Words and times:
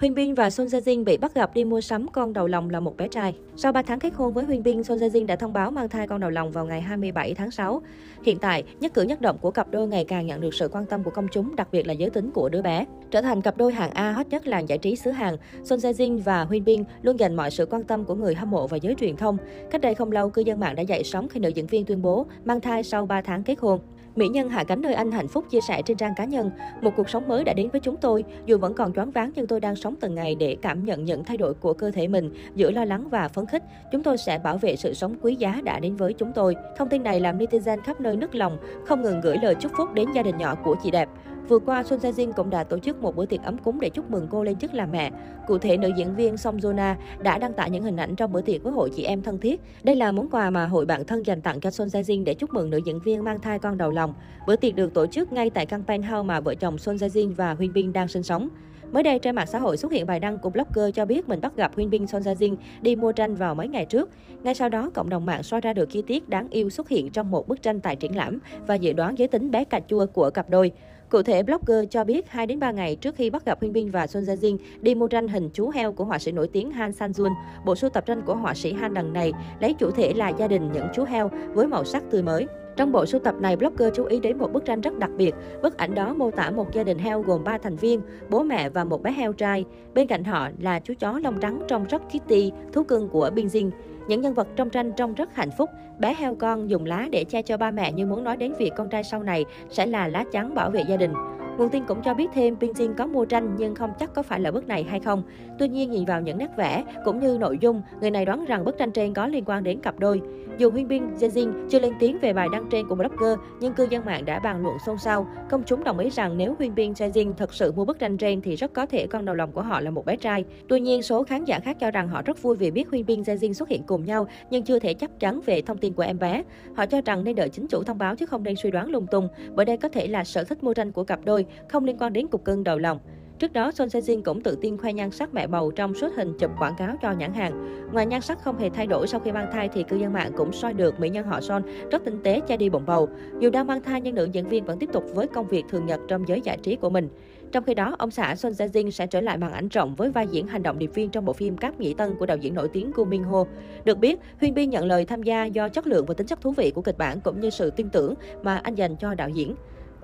Huyên 0.00 0.14
Bin 0.14 0.34
và 0.34 0.50
Son 0.50 0.66
Jae 0.66 0.80
Jin 0.80 1.04
bị 1.04 1.16
bắt 1.16 1.34
gặp 1.34 1.54
đi 1.54 1.64
mua 1.64 1.80
sắm 1.80 2.08
con 2.08 2.32
đầu 2.32 2.46
lòng 2.46 2.70
là 2.70 2.80
một 2.80 2.96
bé 2.96 3.08
trai. 3.08 3.34
Sau 3.56 3.72
3 3.72 3.82
tháng 3.82 3.98
kết 3.98 4.14
hôn 4.14 4.32
với 4.32 4.44
Huyên 4.44 4.62
Bin, 4.62 4.82
Son 4.82 4.98
Jae 4.98 5.08
Jin 5.08 5.26
đã 5.26 5.36
thông 5.36 5.52
báo 5.52 5.70
mang 5.70 5.88
thai 5.88 6.06
con 6.06 6.20
đầu 6.20 6.30
lòng 6.30 6.52
vào 6.52 6.66
ngày 6.66 6.80
27 6.80 7.34
tháng 7.34 7.50
6. 7.50 7.82
Hiện 8.22 8.38
tại, 8.38 8.64
nhất 8.80 8.94
cử 8.94 9.02
nhất 9.02 9.20
động 9.20 9.38
của 9.40 9.50
cặp 9.50 9.70
đôi 9.70 9.88
ngày 9.88 10.04
càng 10.04 10.26
nhận 10.26 10.40
được 10.40 10.54
sự 10.54 10.68
quan 10.72 10.86
tâm 10.86 11.02
của 11.02 11.10
công 11.10 11.28
chúng, 11.32 11.56
đặc 11.56 11.68
biệt 11.72 11.86
là 11.86 11.92
giới 11.92 12.10
tính 12.10 12.30
của 12.30 12.48
đứa 12.48 12.62
bé. 12.62 12.84
Trở 13.10 13.22
thành 13.22 13.42
cặp 13.42 13.56
đôi 13.56 13.72
hạng 13.72 13.90
A 13.90 14.12
hot 14.12 14.26
nhất 14.26 14.46
làng 14.46 14.68
giải 14.68 14.78
trí 14.78 14.96
xứ 14.96 15.10
Hàn, 15.10 15.36
Son 15.64 15.78
Jae 15.78 15.92
Jin 15.92 16.22
và 16.22 16.44
Huyên 16.44 16.64
Bin 16.64 16.84
luôn 17.02 17.20
dành 17.20 17.36
mọi 17.36 17.50
sự 17.50 17.66
quan 17.66 17.84
tâm 17.84 18.04
của 18.04 18.14
người 18.14 18.34
hâm 18.34 18.50
mộ 18.50 18.66
và 18.66 18.76
giới 18.76 18.94
truyền 18.94 19.16
thông. 19.16 19.36
Cách 19.70 19.80
đây 19.80 19.94
không 19.94 20.12
lâu, 20.12 20.30
cư 20.30 20.42
dân 20.42 20.60
mạng 20.60 20.74
đã 20.74 20.82
dậy 20.82 21.04
sóng 21.04 21.28
khi 21.28 21.40
nữ 21.40 21.48
diễn 21.48 21.66
viên 21.66 21.84
tuyên 21.84 22.02
bố 22.02 22.26
mang 22.44 22.60
thai 22.60 22.82
sau 22.82 23.06
3 23.06 23.20
tháng 23.20 23.42
kết 23.42 23.60
hôn. 23.60 23.80
Mỹ 24.16 24.28
nhân 24.28 24.48
hạ 24.48 24.64
cánh 24.64 24.80
nơi 24.80 24.94
Anh 24.94 25.12
hạnh 25.12 25.28
phúc 25.28 25.44
chia 25.50 25.60
sẻ 25.60 25.82
trên 25.82 25.96
trang 25.96 26.14
cá 26.16 26.24
nhân. 26.24 26.50
Một 26.80 26.90
cuộc 26.96 27.08
sống 27.08 27.28
mới 27.28 27.44
đã 27.44 27.52
đến 27.52 27.68
với 27.68 27.80
chúng 27.80 27.96
tôi. 27.96 28.24
Dù 28.46 28.58
vẫn 28.58 28.74
còn 28.74 28.92
choáng 28.92 29.10
váng 29.10 29.30
nhưng 29.34 29.46
tôi 29.46 29.60
đang 29.60 29.76
sống 29.76 29.94
từng 30.00 30.14
ngày 30.14 30.34
để 30.34 30.56
cảm 30.62 30.84
nhận 30.84 31.04
những 31.04 31.24
thay 31.24 31.36
đổi 31.36 31.54
của 31.54 31.72
cơ 31.72 31.90
thể 31.90 32.08
mình. 32.08 32.30
Giữa 32.54 32.70
lo 32.70 32.84
lắng 32.84 33.08
và 33.08 33.28
phấn 33.28 33.46
khích, 33.46 33.62
chúng 33.92 34.02
tôi 34.02 34.18
sẽ 34.18 34.38
bảo 34.38 34.58
vệ 34.58 34.76
sự 34.76 34.94
sống 34.94 35.14
quý 35.22 35.34
giá 35.34 35.60
đã 35.64 35.78
đến 35.78 35.96
với 35.96 36.12
chúng 36.12 36.32
tôi. 36.32 36.56
Thông 36.76 36.88
tin 36.88 37.02
này 37.02 37.20
làm 37.20 37.38
netizen 37.38 37.80
khắp 37.80 38.00
nơi 38.00 38.16
nức 38.16 38.34
lòng, 38.34 38.58
không 38.86 39.02
ngừng 39.02 39.20
gửi 39.20 39.36
lời 39.42 39.54
chúc 39.54 39.72
phúc 39.76 39.94
đến 39.94 40.08
gia 40.14 40.22
đình 40.22 40.38
nhỏ 40.38 40.54
của 40.64 40.76
chị 40.82 40.90
đẹp. 40.90 41.08
Vừa 41.48 41.58
qua, 41.58 41.82
Son 41.82 41.98
Jae 41.98 42.12
Jin 42.12 42.32
cũng 42.32 42.50
đã 42.50 42.64
tổ 42.64 42.78
chức 42.78 43.02
một 43.02 43.16
bữa 43.16 43.26
tiệc 43.26 43.42
ấm 43.42 43.58
cúng 43.58 43.80
để 43.80 43.90
chúc 43.90 44.10
mừng 44.10 44.26
cô 44.30 44.44
lên 44.44 44.56
chức 44.56 44.74
làm 44.74 44.92
mẹ. 44.92 45.10
Cụ 45.46 45.58
thể, 45.58 45.76
nữ 45.76 45.90
diễn 45.96 46.14
viên 46.14 46.36
Song 46.36 46.58
Jona 46.58 46.94
đã 47.22 47.38
đăng 47.38 47.52
tải 47.52 47.70
những 47.70 47.82
hình 47.82 47.96
ảnh 47.96 48.16
trong 48.16 48.32
bữa 48.32 48.40
tiệc 48.40 48.62
với 48.62 48.72
hội 48.72 48.90
chị 48.96 49.04
em 49.04 49.22
thân 49.22 49.38
thiết. 49.38 49.60
Đây 49.82 49.96
là 49.96 50.12
món 50.12 50.30
quà 50.30 50.50
mà 50.50 50.66
hội 50.66 50.86
bạn 50.86 51.04
thân 51.04 51.26
dành 51.26 51.40
tặng 51.40 51.60
cho 51.60 51.70
Son 51.70 51.88
Jae 51.88 52.02
Jin 52.02 52.24
để 52.24 52.34
chúc 52.34 52.54
mừng 52.54 52.70
nữ 52.70 52.80
diễn 52.86 53.00
viên 53.00 53.24
mang 53.24 53.40
thai 53.40 53.58
con 53.58 53.78
đầu 53.78 53.90
lòng. 53.90 54.14
Bữa 54.46 54.56
tiệc 54.56 54.74
được 54.74 54.94
tổ 54.94 55.06
chức 55.06 55.32
ngay 55.32 55.50
tại 55.50 55.66
căn 55.66 55.82
penthouse 55.86 56.26
mà 56.26 56.40
vợ 56.40 56.54
chồng 56.54 56.78
Son 56.78 56.96
Jae 56.96 57.08
Jin 57.08 57.34
và 57.34 57.54
Huyên 57.54 57.72
Bin 57.72 57.92
đang 57.92 58.08
sinh 58.08 58.22
sống. 58.22 58.48
Mới 58.92 59.02
đây 59.02 59.18
trên 59.18 59.34
mạng 59.34 59.46
xã 59.46 59.58
hội 59.58 59.76
xuất 59.76 59.92
hiện 59.92 60.06
bài 60.06 60.20
đăng 60.20 60.38
của 60.38 60.50
blogger 60.50 60.94
cho 60.94 61.04
biết 61.04 61.28
mình 61.28 61.40
bắt 61.40 61.56
gặp 61.56 61.74
Huyên 61.74 61.90
Bin 61.90 62.06
Son 62.06 62.22
Jae 62.22 62.34
Jin 62.34 62.56
đi 62.80 62.96
mua 62.96 63.12
tranh 63.12 63.34
vào 63.34 63.54
mấy 63.54 63.68
ngày 63.68 63.84
trước. 63.84 64.10
Ngay 64.42 64.54
sau 64.54 64.68
đó, 64.68 64.90
cộng 64.94 65.08
đồng 65.08 65.26
mạng 65.26 65.42
soi 65.42 65.60
ra 65.60 65.72
được 65.72 65.90
chi 65.90 66.02
tiết 66.06 66.28
đáng 66.28 66.48
yêu 66.50 66.70
xuất 66.70 66.88
hiện 66.88 67.10
trong 67.10 67.30
một 67.30 67.48
bức 67.48 67.62
tranh 67.62 67.80
tại 67.80 67.96
triển 67.96 68.16
lãm 68.16 68.38
và 68.66 68.74
dự 68.74 68.92
đoán 68.92 69.18
giới 69.18 69.28
tính 69.28 69.50
bé 69.50 69.64
cà 69.64 69.80
chua 69.88 70.06
của 70.06 70.30
cặp 70.30 70.50
đôi. 70.50 70.72
Cụ 71.10 71.22
thể, 71.22 71.42
blogger 71.42 71.84
cho 71.90 72.04
biết 72.04 72.28
2 72.28 72.46
đến 72.46 72.58
3 72.58 72.70
ngày 72.70 72.96
trước 72.96 73.14
khi 73.16 73.30
bắt 73.30 73.44
gặp 73.44 73.60
Huyên 73.60 73.72
Bin 73.72 73.90
và 73.90 74.06
Son 74.06 74.22
Jae 74.22 74.36
Jin 74.36 74.56
đi 74.80 74.94
mua 74.94 75.08
tranh 75.08 75.28
hình 75.28 75.50
chú 75.54 75.70
heo 75.70 75.92
của 75.92 76.04
họa 76.04 76.18
sĩ 76.18 76.32
nổi 76.32 76.48
tiếng 76.48 76.70
Han 76.70 76.92
San 76.92 77.10
Jun, 77.10 77.30
bộ 77.64 77.74
sưu 77.74 77.90
tập 77.90 78.06
tranh 78.06 78.22
của 78.22 78.34
họa 78.34 78.54
sĩ 78.54 78.72
Han 78.72 78.94
lần 78.94 79.12
này 79.12 79.32
lấy 79.60 79.74
chủ 79.74 79.90
thể 79.90 80.12
là 80.14 80.28
gia 80.28 80.48
đình 80.48 80.72
những 80.72 80.86
chú 80.94 81.04
heo 81.04 81.30
với 81.54 81.66
màu 81.66 81.84
sắc 81.84 82.02
tươi 82.10 82.22
mới. 82.22 82.46
Trong 82.76 82.92
bộ 82.92 83.06
sưu 83.06 83.20
tập 83.20 83.34
này, 83.40 83.56
blogger 83.56 83.94
chú 83.94 84.04
ý 84.04 84.20
đến 84.20 84.38
một 84.38 84.52
bức 84.52 84.64
tranh 84.64 84.80
rất 84.80 84.98
đặc 84.98 85.10
biệt. 85.16 85.34
Bức 85.62 85.76
ảnh 85.76 85.94
đó 85.94 86.14
mô 86.14 86.30
tả 86.30 86.50
một 86.50 86.72
gia 86.72 86.82
đình 86.82 86.98
heo 86.98 87.22
gồm 87.22 87.44
3 87.44 87.58
thành 87.58 87.76
viên, 87.76 88.00
bố 88.28 88.42
mẹ 88.42 88.68
và 88.68 88.84
một 88.84 89.02
bé 89.02 89.12
heo 89.12 89.32
trai. 89.32 89.64
Bên 89.94 90.06
cạnh 90.06 90.24
họ 90.24 90.48
là 90.60 90.80
chú 90.80 90.94
chó 90.98 91.18
lông 91.22 91.40
trắng 91.40 91.62
trông 91.68 91.84
rất 91.84 92.02
Kitty, 92.08 92.52
thú 92.72 92.82
cưng 92.82 93.08
của 93.08 93.30
Binzing. 93.34 93.70
Những 94.08 94.20
nhân 94.20 94.34
vật 94.34 94.48
trong 94.56 94.70
tranh 94.70 94.92
trông 94.96 95.14
rất 95.14 95.34
hạnh 95.34 95.50
phúc. 95.58 95.70
Bé 95.98 96.14
heo 96.18 96.34
con 96.34 96.70
dùng 96.70 96.84
lá 96.84 97.08
để 97.12 97.24
che 97.24 97.42
cho 97.42 97.56
ba 97.56 97.70
mẹ 97.70 97.92
như 97.92 98.06
muốn 98.06 98.24
nói 98.24 98.36
đến 98.36 98.52
việc 98.58 98.72
con 98.76 98.88
trai 98.88 99.04
sau 99.04 99.22
này 99.22 99.44
sẽ 99.70 99.86
là 99.86 100.08
lá 100.08 100.24
chắn 100.32 100.54
bảo 100.54 100.70
vệ 100.70 100.82
gia 100.88 100.96
đình. 100.96 101.12
Nguồn 101.58 101.68
tin 101.68 101.84
cũng 101.84 102.02
cho 102.02 102.14
biết 102.14 102.26
thêm 102.34 102.56
Pinjin 102.60 102.94
có 102.94 103.06
mua 103.06 103.24
tranh 103.24 103.54
nhưng 103.58 103.74
không 103.74 103.90
chắc 103.98 104.14
có 104.14 104.22
phải 104.22 104.40
là 104.40 104.50
bức 104.50 104.66
này 104.66 104.82
hay 104.82 105.00
không. 105.00 105.22
Tuy 105.58 105.68
nhiên 105.68 105.90
nhìn 105.90 106.04
vào 106.04 106.20
những 106.20 106.38
nét 106.38 106.50
vẽ 106.56 106.84
cũng 107.04 107.20
như 107.20 107.38
nội 107.40 107.58
dung, 107.60 107.82
người 108.00 108.10
này 108.10 108.24
đoán 108.24 108.44
rằng 108.44 108.64
bức 108.64 108.78
tranh 108.78 108.90
trên 108.90 109.14
có 109.14 109.26
liên 109.26 109.44
quan 109.46 109.64
đến 109.64 109.80
cặp 109.80 109.98
đôi. 109.98 110.20
Dù 110.58 110.70
Huyên 110.70 110.88
Bin 110.88 111.14
Jin 111.14 111.68
chưa 111.68 111.78
lên 111.80 111.92
tiếng 111.98 112.18
về 112.18 112.32
bài 112.32 112.48
đăng 112.52 112.68
trên 112.70 112.88
của 112.88 112.94
blogger, 112.94 113.38
nhưng 113.60 113.74
cư 113.74 113.86
dân 113.90 114.04
mạng 114.04 114.24
đã 114.24 114.38
bàn 114.38 114.62
luận 114.62 114.76
xôn 114.86 114.98
xao. 114.98 115.26
Công 115.50 115.62
chúng 115.66 115.84
đồng 115.84 115.98
ý 115.98 116.10
rằng 116.10 116.38
nếu 116.38 116.54
Huyên 116.58 116.74
Bin 116.74 116.92
Jin 116.92 117.32
thật 117.32 117.54
sự 117.54 117.72
mua 117.72 117.84
bức 117.84 117.98
tranh 117.98 118.16
trên 118.16 118.40
thì 118.40 118.56
rất 118.56 118.72
có 118.72 118.86
thể 118.86 119.06
con 119.06 119.24
đầu 119.24 119.34
lòng 119.34 119.52
của 119.52 119.62
họ 119.62 119.80
là 119.80 119.90
một 119.90 120.06
bé 120.06 120.16
trai. 120.16 120.44
Tuy 120.68 120.80
nhiên, 120.80 121.02
số 121.02 121.24
khán 121.24 121.44
giả 121.44 121.60
khác 121.60 121.76
cho 121.80 121.90
rằng 121.90 122.08
họ 122.08 122.22
rất 122.22 122.42
vui 122.42 122.56
vì 122.56 122.70
biết 122.70 122.90
Huyên 122.90 123.06
Bin 123.06 123.22
Jin 123.22 123.52
xuất 123.52 123.68
hiện 123.68 123.82
cùng 123.82 124.04
nhau, 124.04 124.26
nhưng 124.50 124.62
chưa 124.62 124.78
thể 124.78 124.94
chắc 124.94 125.20
chắn 125.20 125.40
về 125.46 125.62
thông 125.62 125.78
tin 125.78 125.92
của 125.92 126.02
em 126.02 126.18
bé. 126.18 126.42
Họ 126.76 126.86
cho 126.86 127.00
rằng 127.04 127.24
nên 127.24 127.36
đợi 127.36 127.48
chính 127.48 127.66
chủ 127.68 127.82
thông 127.82 127.98
báo 127.98 128.16
chứ 128.16 128.26
không 128.26 128.42
nên 128.42 128.56
suy 128.56 128.70
đoán 128.70 128.90
lung 128.90 129.06
tung, 129.06 129.28
bởi 129.54 129.66
đây 129.66 129.76
có 129.76 129.88
thể 129.88 130.06
là 130.06 130.24
sở 130.24 130.44
thích 130.44 130.64
mua 130.64 130.74
tranh 130.74 130.92
của 130.92 131.04
cặp 131.04 131.20
đôi, 131.24 131.45
không 131.68 131.84
liên 131.84 131.98
quan 131.98 132.12
đến 132.12 132.28
cục 132.28 132.44
cưng 132.44 132.64
đầu 132.64 132.78
lòng. 132.78 132.98
Trước 133.38 133.52
đó, 133.52 133.70
Son 133.70 133.90
Se 133.90 134.00
Jin 134.00 134.22
cũng 134.22 134.40
tự 134.40 134.58
tin 134.60 134.78
khoe 134.78 134.92
nhan 134.92 135.10
sắc 135.10 135.34
mẹ 135.34 135.46
bầu 135.46 135.70
trong 135.70 135.94
suốt 135.94 136.12
hình 136.16 136.32
chụp 136.38 136.50
quảng 136.58 136.74
cáo 136.78 136.96
cho 137.02 137.12
nhãn 137.12 137.32
hàng. 137.32 137.86
Ngoài 137.92 138.06
nhan 138.06 138.20
sắc 138.20 138.42
không 138.42 138.58
hề 138.58 138.70
thay 138.70 138.86
đổi 138.86 139.06
sau 139.06 139.20
khi 139.20 139.32
mang 139.32 139.50
thai 139.52 139.68
thì 139.68 139.82
cư 139.82 139.96
dân 139.96 140.12
mạng 140.12 140.32
cũng 140.36 140.52
soi 140.52 140.74
được 140.74 141.00
mỹ 141.00 141.08
nhân 141.08 141.26
họ 141.26 141.40
Son 141.40 141.62
rất 141.90 142.04
tinh 142.04 142.22
tế 142.22 142.40
che 142.40 142.56
đi 142.56 142.68
bụng 142.68 142.86
bầu. 142.86 143.08
Dù 143.38 143.50
đang 143.50 143.66
mang 143.66 143.82
thai 143.82 144.00
nhưng 144.00 144.14
nữ 144.14 144.28
diễn 144.32 144.48
viên 144.48 144.64
vẫn 144.64 144.78
tiếp 144.78 144.88
tục 144.92 145.04
với 145.14 145.26
công 145.26 145.48
việc 145.48 145.64
thường 145.70 145.86
nhật 145.86 146.00
trong 146.08 146.28
giới 146.28 146.40
giải 146.40 146.58
trí 146.62 146.76
của 146.76 146.90
mình. 146.90 147.08
Trong 147.52 147.64
khi 147.64 147.74
đó, 147.74 147.96
ông 147.98 148.10
xã 148.10 148.34
Son 148.34 148.54
Se 148.54 148.68
Jin 148.68 148.90
sẽ 148.90 149.06
trở 149.06 149.20
lại 149.20 149.38
màn 149.38 149.52
ảnh 149.52 149.68
rộng 149.68 149.94
với 149.94 150.10
vai 150.10 150.26
diễn 150.26 150.46
hành 150.46 150.62
động 150.62 150.78
điệp 150.78 150.90
viên 150.94 151.10
trong 151.10 151.24
bộ 151.24 151.32
phim 151.32 151.56
Cáp 151.56 151.80
Nhĩ 151.80 151.94
Tân 151.94 152.14
của 152.18 152.26
đạo 152.26 152.36
diễn 152.36 152.54
nổi 152.54 152.68
tiếng 152.68 152.90
Gu 152.94 153.04
Min 153.04 153.22
Ho. 153.22 153.44
Được 153.84 153.98
biết, 153.98 154.20
Huyên 154.40 154.54
Bi 154.54 154.66
nhận 154.66 154.84
lời 154.84 155.04
tham 155.04 155.22
gia 155.22 155.44
do 155.44 155.68
chất 155.68 155.86
lượng 155.86 156.06
và 156.06 156.14
tính 156.14 156.26
chất 156.26 156.40
thú 156.40 156.52
vị 156.52 156.72
của 156.74 156.82
kịch 156.82 156.98
bản 156.98 157.20
cũng 157.20 157.40
như 157.40 157.50
sự 157.50 157.70
tin 157.70 157.90
tưởng 157.90 158.14
mà 158.42 158.56
anh 158.56 158.74
dành 158.74 158.96
cho 158.96 159.14
đạo 159.14 159.28
diễn. 159.28 159.54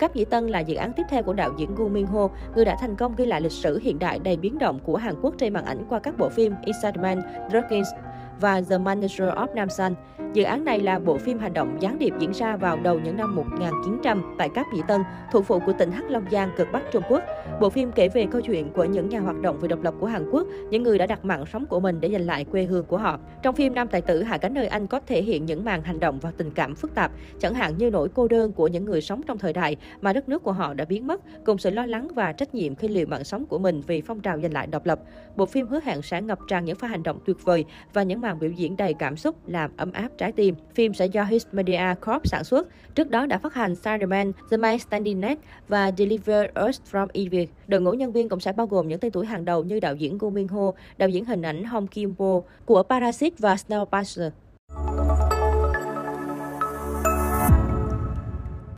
Cáp 0.02 0.16
Nhĩ 0.16 0.24
Tân 0.24 0.46
là 0.46 0.60
dự 0.60 0.74
án 0.74 0.92
tiếp 0.92 1.02
theo 1.08 1.22
của 1.22 1.32
đạo 1.32 1.50
diễn 1.58 1.74
Gu 1.74 1.88
Min 1.88 2.06
Ho, 2.06 2.28
người 2.54 2.64
đã 2.64 2.76
thành 2.80 2.96
công 2.96 3.14
ghi 3.16 3.26
lại 3.26 3.40
lịch 3.40 3.52
sử 3.52 3.78
hiện 3.78 3.98
đại 3.98 4.18
đầy 4.18 4.36
biến 4.36 4.58
động 4.58 4.78
của 4.84 4.96
Hàn 4.96 5.14
Quốc 5.22 5.34
trên 5.38 5.52
màn 5.52 5.64
ảnh 5.64 5.84
qua 5.88 5.98
các 5.98 6.18
bộ 6.18 6.28
phim 6.28 6.54
Inside 6.64 7.00
Man, 7.02 7.22
Dragons 7.50 7.88
và 8.40 8.60
The 8.60 8.78
Manager 8.78 9.28
of 9.28 9.54
Namsan. 9.54 9.94
Dự 10.32 10.42
án 10.42 10.64
này 10.64 10.80
là 10.80 10.98
bộ 10.98 11.18
phim 11.18 11.38
hành 11.38 11.54
động 11.54 11.76
gián 11.80 11.98
điệp 11.98 12.12
diễn 12.18 12.32
ra 12.32 12.56
vào 12.56 12.76
đầu 12.82 13.00
những 13.00 13.16
năm 13.16 13.34
1900 13.34 14.34
tại 14.38 14.48
Cáp 14.48 14.66
Nhĩ 14.74 14.80
Tân, 14.88 15.02
thủ 15.32 15.42
phủ 15.42 15.58
của 15.66 15.72
tỉnh 15.72 15.92
Hắc 15.92 16.10
Long 16.10 16.24
Giang, 16.30 16.50
cực 16.56 16.68
Bắc 16.72 16.82
Trung 16.92 17.02
Quốc. 17.08 17.22
Bộ 17.60 17.70
phim 17.70 17.92
kể 17.92 18.08
về 18.08 18.26
câu 18.30 18.40
chuyện 18.40 18.72
của 18.72 18.84
những 18.84 19.08
nhà 19.08 19.20
hoạt 19.20 19.40
động 19.40 19.58
vì 19.60 19.68
độc 19.68 19.82
lập 19.82 19.94
của 20.00 20.06
Hàn 20.06 20.30
Quốc, 20.30 20.46
những 20.70 20.82
người 20.82 20.98
đã 20.98 21.06
đặt 21.06 21.24
mạng 21.24 21.44
sống 21.52 21.66
của 21.66 21.80
mình 21.80 22.00
để 22.00 22.10
giành 22.12 22.26
lại 22.26 22.44
quê 22.44 22.64
hương 22.64 22.84
của 22.84 22.96
họ. 22.96 23.18
Trong 23.42 23.54
phim, 23.54 23.74
nam 23.74 23.88
tài 23.88 24.00
tử 24.00 24.22
hạ 24.22 24.38
cánh 24.38 24.54
nơi 24.54 24.66
Anh 24.66 24.86
có 24.86 25.00
thể 25.00 25.22
hiện 25.22 25.46
những 25.46 25.64
màn 25.64 25.82
hành 25.82 26.00
động 26.00 26.18
và 26.22 26.32
tình 26.36 26.50
cảm 26.50 26.74
phức 26.74 26.94
tạp, 26.94 27.12
chẳng 27.38 27.54
hạn 27.54 27.78
như 27.78 27.90
nỗi 27.90 28.08
cô 28.14 28.28
đơn 28.28 28.52
của 28.52 28.68
những 28.68 28.84
người 28.84 29.00
sống 29.00 29.22
trong 29.26 29.38
thời 29.38 29.52
đại 29.52 29.76
mà 30.00 30.12
đất 30.12 30.28
nước 30.28 30.42
của 30.42 30.52
họ 30.52 30.74
đã 30.74 30.84
biến 30.84 31.06
mất, 31.06 31.20
cùng 31.44 31.58
sự 31.58 31.70
lo 31.70 31.86
lắng 31.86 32.08
và 32.14 32.32
trách 32.32 32.54
nhiệm 32.54 32.74
khi 32.74 32.88
liều 32.88 33.06
mạng 33.06 33.24
sống 33.24 33.46
của 33.46 33.58
mình 33.58 33.82
vì 33.86 34.00
phong 34.00 34.20
trào 34.20 34.40
giành 34.40 34.52
lại 34.52 34.66
độc 34.66 34.86
lập. 34.86 35.00
Bộ 35.36 35.46
phim 35.46 35.66
hứa 35.66 35.80
hẹn 35.84 36.02
sẽ 36.02 36.22
ngập 36.22 36.38
tràn 36.48 36.64
những 36.64 36.76
pha 36.76 36.88
hành 36.88 37.02
động 37.02 37.18
tuyệt 37.24 37.36
vời 37.44 37.64
và 37.92 38.02
những 38.02 38.20
màn 38.22 38.38
biểu 38.38 38.50
diễn 38.50 38.76
đầy 38.76 38.94
cảm 38.94 39.16
xúc 39.16 39.48
làm 39.48 39.70
ấm 39.76 39.92
áp 39.92 40.08
trái 40.18 40.32
tim. 40.32 40.54
Phim 40.74 40.94
sẽ 40.94 41.06
do 41.06 41.24
His 41.24 41.46
Media 41.52 41.94
Corp 42.06 42.26
sản 42.26 42.44
xuất. 42.44 42.68
Trước 42.94 43.10
đó 43.10 43.26
đã 43.26 43.38
phát 43.38 43.54
hành 43.54 43.72
Spider-Man, 43.72 44.32
The 44.50 44.56
Man 44.56 44.78
Standing 44.78 45.20
Next 45.20 45.40
và 45.68 45.92
Deliver 45.98 46.46
Us 46.68 46.80
from 46.90 47.06
Evil. 47.12 47.44
Đội 47.66 47.80
ngũ 47.80 47.92
nhân 47.92 48.12
viên 48.12 48.28
cũng 48.28 48.40
sẽ 48.40 48.52
bao 48.52 48.66
gồm 48.66 48.88
những 48.88 49.00
tên 49.00 49.12
tuổi 49.12 49.26
hàng 49.26 49.44
đầu 49.44 49.64
như 49.64 49.80
đạo 49.80 49.94
diễn 49.94 50.18
Go 50.18 50.30
Min 50.30 50.48
Ho, 50.48 50.72
đạo 50.98 51.08
diễn 51.08 51.24
hình 51.24 51.42
ảnh 51.42 51.64
Hong 51.64 51.86
Kim 51.86 52.14
Bo 52.18 52.40
của 52.64 52.82
Parasite 52.82 53.36
và 53.38 53.54
Snowpiercer. 53.54 54.30